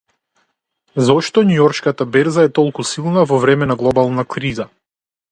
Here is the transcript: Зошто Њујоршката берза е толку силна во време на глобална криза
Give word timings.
Зошто 1.09 1.43
Њујоршката 1.49 2.07
берза 2.15 2.45
е 2.49 2.51
толку 2.59 2.85
силна 2.93 3.25
во 3.33 3.39
време 3.43 3.67
на 3.73 3.77
глобална 3.83 4.25
криза 4.37 4.67